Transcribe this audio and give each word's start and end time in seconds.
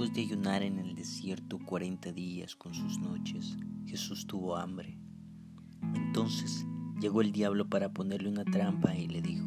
Después 0.00 0.16
de 0.16 0.22
ayunar 0.32 0.62
en 0.62 0.78
el 0.78 0.94
desierto 0.94 1.58
cuarenta 1.58 2.10
días 2.10 2.56
con 2.56 2.72
sus 2.72 2.98
noches, 2.98 3.58
Jesús 3.84 4.26
tuvo 4.26 4.56
hambre. 4.56 4.98
Entonces 5.94 6.64
llegó 6.98 7.20
el 7.20 7.32
diablo 7.32 7.68
para 7.68 7.92
ponerle 7.92 8.30
una 8.30 8.46
trampa 8.46 8.96
y 8.96 9.08
le 9.08 9.20
dijo, 9.20 9.46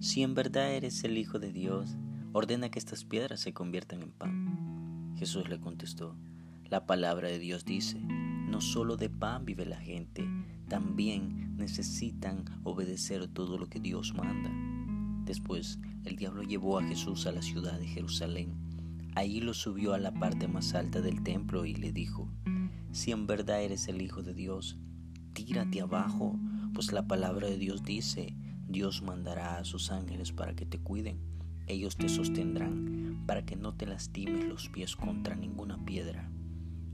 Si 0.00 0.24
en 0.24 0.34
verdad 0.34 0.72
eres 0.72 1.04
el 1.04 1.16
Hijo 1.16 1.38
de 1.38 1.52
Dios, 1.52 1.96
ordena 2.32 2.68
que 2.68 2.80
estas 2.80 3.04
piedras 3.04 3.38
se 3.38 3.52
conviertan 3.52 4.02
en 4.02 4.10
pan. 4.10 5.14
Jesús 5.16 5.48
le 5.48 5.60
contestó, 5.60 6.16
La 6.68 6.84
palabra 6.84 7.28
de 7.28 7.38
Dios 7.38 7.64
dice, 7.64 8.00
no 8.00 8.60
solo 8.60 8.96
de 8.96 9.08
pan 9.08 9.44
vive 9.44 9.66
la 9.66 9.78
gente, 9.78 10.28
también 10.66 11.56
necesitan 11.56 12.44
obedecer 12.64 13.28
todo 13.28 13.56
lo 13.56 13.68
que 13.68 13.78
Dios 13.78 14.14
manda. 14.14 14.50
Después, 15.24 15.78
el 16.04 16.16
diablo 16.16 16.42
llevó 16.42 16.80
a 16.80 16.82
Jesús 16.82 17.24
a 17.26 17.30
la 17.30 17.42
ciudad 17.42 17.78
de 17.78 17.86
Jerusalén 17.86 18.69
Allí 19.16 19.40
lo 19.40 19.54
subió 19.54 19.94
a 19.94 19.98
la 19.98 20.12
parte 20.12 20.46
más 20.46 20.74
alta 20.74 21.00
del 21.00 21.22
templo 21.22 21.64
y 21.64 21.74
le 21.74 21.92
dijo, 21.92 22.28
si 22.92 23.10
en 23.10 23.26
verdad 23.26 23.62
eres 23.62 23.88
el 23.88 24.00
Hijo 24.02 24.22
de 24.22 24.34
Dios, 24.34 24.78
tírate 25.32 25.80
abajo, 25.80 26.38
pues 26.74 26.92
la 26.92 27.06
palabra 27.08 27.48
de 27.48 27.58
Dios 27.58 27.82
dice, 27.82 28.36
Dios 28.68 29.02
mandará 29.02 29.58
a 29.58 29.64
sus 29.64 29.90
ángeles 29.90 30.30
para 30.30 30.54
que 30.54 30.64
te 30.64 30.78
cuiden, 30.78 31.18
ellos 31.66 31.96
te 31.96 32.08
sostendrán 32.08 33.24
para 33.26 33.44
que 33.44 33.56
no 33.56 33.74
te 33.74 33.86
lastimes 33.86 34.44
los 34.44 34.68
pies 34.68 34.94
contra 34.94 35.34
ninguna 35.34 35.84
piedra. 35.84 36.30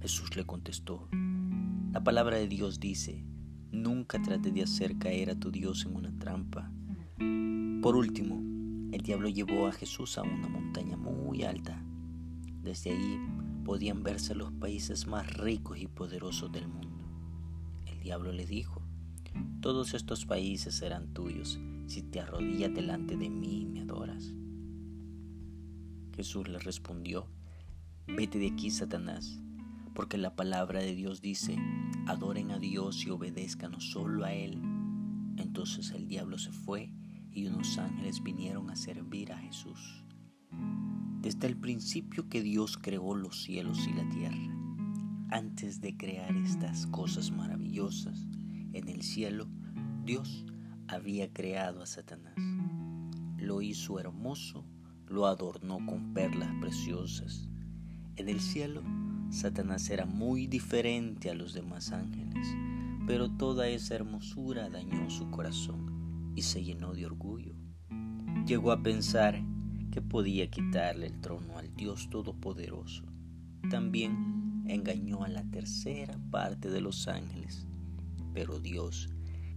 Jesús 0.00 0.36
le 0.36 0.44
contestó, 0.44 1.08
la 1.92 2.02
palabra 2.02 2.36
de 2.36 2.48
Dios 2.48 2.80
dice, 2.80 3.24
nunca 3.70 4.20
trate 4.22 4.52
de 4.52 4.62
hacer 4.62 4.96
caer 4.98 5.30
a 5.30 5.38
tu 5.38 5.50
Dios 5.50 5.84
en 5.84 5.94
una 5.94 6.18
trampa. 6.18 6.70
Por 7.82 7.94
último, 7.94 8.40
el 8.92 9.02
diablo 9.02 9.28
llevó 9.28 9.66
a 9.66 9.72
Jesús 9.72 10.16
a 10.16 10.22
una 10.22 10.48
montaña 10.48 10.96
muy 10.96 11.42
alta 11.42 11.82
desde 12.66 12.90
ahí 12.90 13.20
podían 13.64 14.02
verse 14.02 14.34
los 14.34 14.50
países 14.50 15.06
más 15.06 15.32
ricos 15.34 15.78
y 15.78 15.86
poderosos 15.86 16.50
del 16.50 16.66
mundo. 16.66 17.06
El 17.86 18.00
diablo 18.00 18.32
le 18.32 18.44
dijo, 18.44 18.82
todos 19.60 19.94
estos 19.94 20.26
países 20.26 20.74
serán 20.74 21.14
tuyos 21.14 21.60
si 21.86 22.02
te 22.02 22.20
arrodillas 22.20 22.74
delante 22.74 23.16
de 23.16 23.30
mí 23.30 23.60
y 23.60 23.66
me 23.66 23.82
adoras. 23.82 24.32
Jesús 26.16 26.48
le 26.48 26.58
respondió, 26.58 27.28
vete 28.08 28.40
de 28.40 28.48
aquí, 28.48 28.72
Satanás, 28.72 29.40
porque 29.94 30.18
la 30.18 30.34
palabra 30.34 30.80
de 30.80 30.96
Dios 30.96 31.20
dice, 31.20 31.56
adoren 32.08 32.50
a 32.50 32.58
Dios 32.58 33.06
y 33.06 33.10
obedezcan 33.10 33.80
solo 33.80 34.24
a 34.24 34.32
Él. 34.32 34.60
Entonces 35.36 35.92
el 35.92 36.08
diablo 36.08 36.36
se 36.38 36.50
fue 36.50 36.92
y 37.30 37.46
unos 37.46 37.78
ángeles 37.78 38.24
vinieron 38.24 38.70
a 38.70 38.76
servir 38.76 39.32
a 39.32 39.38
Jesús 39.38 40.02
desde 41.26 41.48
el 41.48 41.56
principio 41.56 42.28
que 42.28 42.40
Dios 42.40 42.78
creó 42.80 43.16
los 43.16 43.42
cielos 43.42 43.84
y 43.88 43.92
la 43.92 44.08
tierra. 44.10 44.48
Antes 45.28 45.80
de 45.80 45.96
crear 45.96 46.36
estas 46.36 46.86
cosas 46.86 47.32
maravillosas 47.32 48.28
en 48.72 48.88
el 48.88 49.02
cielo, 49.02 49.48
Dios 50.04 50.46
había 50.86 51.32
creado 51.32 51.82
a 51.82 51.86
Satanás. 51.86 52.36
Lo 53.38 53.60
hizo 53.60 53.98
hermoso, 53.98 54.64
lo 55.08 55.26
adornó 55.26 55.84
con 55.84 56.14
perlas 56.14 56.52
preciosas. 56.60 57.48
En 58.14 58.28
el 58.28 58.38
cielo, 58.38 58.84
Satanás 59.30 59.90
era 59.90 60.06
muy 60.06 60.46
diferente 60.46 61.28
a 61.28 61.34
los 61.34 61.54
demás 61.54 61.90
ángeles, 61.90 62.46
pero 63.04 63.32
toda 63.32 63.66
esa 63.66 63.96
hermosura 63.96 64.70
dañó 64.70 65.10
su 65.10 65.28
corazón 65.32 66.32
y 66.36 66.42
se 66.42 66.62
llenó 66.62 66.94
de 66.94 67.04
orgullo. 67.04 67.56
Llegó 68.46 68.70
a 68.70 68.80
pensar 68.80 69.42
que 69.96 70.02
podía 70.02 70.50
quitarle 70.50 71.06
el 71.06 71.18
trono 71.22 71.56
al 71.56 71.74
Dios 71.74 72.10
Todopoderoso. 72.10 73.02
También 73.70 74.62
engañó 74.66 75.24
a 75.24 75.28
la 75.28 75.42
tercera 75.44 76.18
parte 76.30 76.68
de 76.68 76.82
los 76.82 77.08
ángeles. 77.08 77.66
Pero 78.34 78.60
Dios, 78.60 79.08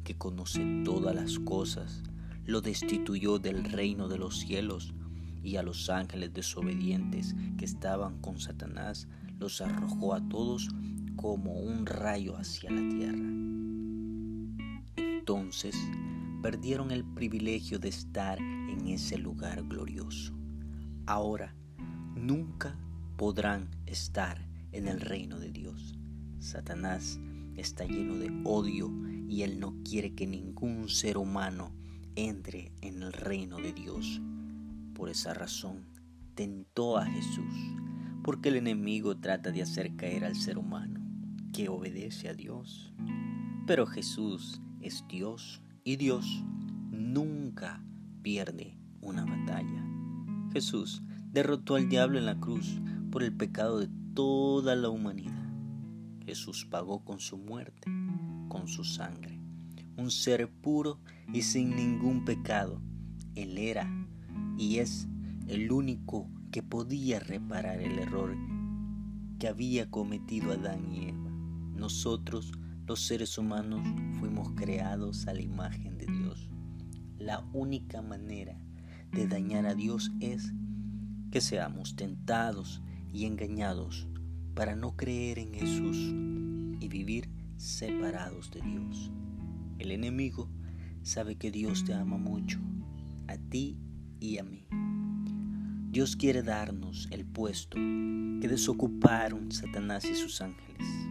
que 0.05 0.15
conoce 0.15 0.63
todas 0.85 1.13
las 1.13 1.39
cosas, 1.39 2.03
lo 2.45 2.61
destituyó 2.61 3.37
del 3.37 3.65
reino 3.65 4.07
de 4.07 4.17
los 4.17 4.39
cielos 4.39 4.93
y 5.43 5.57
a 5.57 5.61
los 5.61 5.89
ángeles 5.89 6.33
desobedientes 6.33 7.35
que 7.57 7.65
estaban 7.65 8.21
con 8.21 8.39
Satanás 8.39 9.09
los 9.39 9.59
arrojó 9.59 10.13
a 10.13 10.25
todos 10.29 10.69
como 11.17 11.51
un 11.51 11.85
rayo 11.85 12.37
hacia 12.37 12.71
la 12.71 12.87
tierra. 12.87 13.27
Entonces 14.95 15.75
perdieron 16.41 16.91
el 16.91 17.03
privilegio 17.03 17.79
de 17.79 17.89
estar 17.89 18.39
en 18.39 18.87
ese 18.87 19.17
lugar 19.17 19.63
glorioso. 19.67 20.33
Ahora 21.05 21.55
nunca 22.15 22.77
podrán 23.17 23.69
estar 23.85 24.47
en 24.71 24.87
el 24.87 25.01
reino 25.01 25.39
de 25.39 25.51
Dios. 25.51 25.97
Satanás 26.39 27.19
está 27.55 27.85
lleno 27.85 28.17
de 28.17 28.31
odio 28.45 28.91
y 29.27 29.43
él 29.43 29.59
no 29.59 29.75
quiere 29.83 30.15
que 30.15 30.25
ningún 30.25 30.87
ser 30.87 31.17
humano 31.17 31.73
entre 32.15 32.71
en 32.81 33.03
el 33.03 33.13
reino 33.13 33.57
de 33.57 33.73
Dios. 33.73 34.21
Por 34.93 35.09
esa 35.09 35.33
razón 35.33 35.85
tentó 36.35 36.97
a 36.97 37.05
Jesús, 37.05 37.53
porque 38.23 38.49
el 38.49 38.55
enemigo 38.55 39.17
trata 39.17 39.51
de 39.51 39.61
hacer 39.61 39.95
caer 39.95 40.23
al 40.23 40.35
ser 40.35 40.57
humano 40.57 40.99
que 41.53 41.69
obedece 41.69 42.29
a 42.29 42.33
Dios. 42.33 42.93
Pero 43.67 43.85
Jesús 43.85 44.61
es 44.81 45.03
Dios 45.07 45.61
y 45.83 45.95
Dios 45.95 46.43
nunca 46.91 47.83
pierde 48.21 48.77
una 49.01 49.25
batalla. 49.25 49.85
Jesús 50.51 51.03
derrotó 51.31 51.75
al 51.75 51.89
diablo 51.89 52.17
en 52.17 52.25
la 52.25 52.39
cruz 52.39 52.81
por 53.11 53.23
el 53.23 53.35
pecado 53.35 53.79
de 53.79 53.89
toda 54.13 54.75
la 54.75 54.89
humanidad. 54.89 55.49
Jesús 56.25 56.67
pagó 56.69 57.03
con 57.03 57.19
su 57.19 57.37
muerte, 57.37 57.89
con 58.49 58.67
su 58.67 58.83
sangre. 58.83 59.39
Un 59.97 60.11
ser 60.11 60.49
puro 60.49 60.99
y 61.33 61.41
sin 61.41 61.75
ningún 61.75 62.25
pecado. 62.25 62.81
Él 63.35 63.57
era 63.57 63.89
y 64.57 64.77
es 64.77 65.07
el 65.47 65.71
único 65.71 66.29
que 66.51 66.63
podía 66.63 67.19
reparar 67.19 67.81
el 67.81 67.99
error 67.99 68.35
que 69.39 69.47
había 69.47 69.89
cometido 69.89 70.51
Adán 70.51 70.91
y 70.91 71.09
Eva. 71.09 71.31
Nosotros, 71.75 72.51
los 72.89 73.01
seres 73.01 73.37
humanos, 73.37 73.87
fuimos 74.19 74.49
creados 74.55 75.27
a 75.27 75.33
la 75.35 75.43
imagen 75.43 75.99
de 75.99 76.07
Dios. 76.07 76.49
La 77.19 77.47
única 77.53 78.01
manera 78.01 78.59
de 79.11 79.27
dañar 79.27 79.67
a 79.67 79.75
Dios 79.75 80.11
es 80.19 80.51
que 81.29 81.39
seamos 81.39 81.95
tentados 81.95 82.81
y 83.13 83.25
engañados 83.25 84.07
para 84.55 84.75
no 84.75 84.97
creer 84.97 85.37
en 85.37 85.53
Jesús 85.53 85.97
y 86.79 86.87
vivir 86.87 87.29
separados 87.57 88.49
de 88.49 88.61
Dios. 88.61 89.11
El 89.77 89.91
enemigo 89.91 90.49
sabe 91.03 91.35
que 91.35 91.51
Dios 91.51 91.85
te 91.85 91.93
ama 91.93 92.17
mucho, 92.17 92.59
a 93.27 93.37
ti 93.37 93.77
y 94.19 94.39
a 94.39 94.43
mí. 94.43 94.65
Dios 95.91 96.15
quiere 96.15 96.41
darnos 96.41 97.07
el 97.11 97.23
puesto 97.27 97.77
que 97.77 98.47
desocuparon 98.47 99.51
Satanás 99.51 100.05
y 100.05 100.15
sus 100.15 100.41
ángeles. 100.41 101.08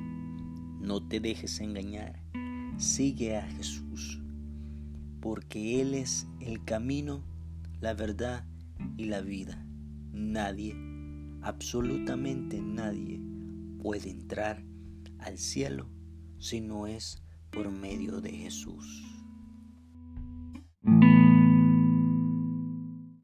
No 0.81 1.07
te 1.07 1.21
dejes 1.21 1.61
engañar, 1.61 2.23
sigue 2.77 3.37
a 3.37 3.43
Jesús, 3.43 4.21
porque 5.21 5.81
Él 5.81 5.95
es 5.95 6.27
el 6.41 6.65
camino 6.65 7.25
la 7.81 7.95
verdad 7.95 8.45
y 8.97 9.07
la 9.07 9.21
vida. 9.21 9.65
Nadie, 10.13 10.75
absolutamente 11.43 12.61
nadie, 12.61 13.21
puede 13.83 14.11
entrar 14.11 14.65
al 15.19 15.39
cielo 15.39 15.89
si 16.39 16.61
no 16.61 16.87
es 16.87 17.23
por 17.51 17.71
medio 17.71 18.21
de 18.21 18.31
Jesús. 18.31 19.18